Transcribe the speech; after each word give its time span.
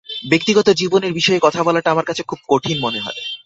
ব্যক্তিগত 0.31 0.67
জীবনের 0.71 1.11
বিষয় 1.13 1.33
নিয়ে 1.33 1.45
কথা 1.47 1.61
বলাটা 1.63 1.89
আমার 1.91 2.05
কাছে 2.05 2.23
খুব 2.23 2.39
কঠিন 2.49 2.77
মনে 2.81 2.99
হয়। 2.99 3.19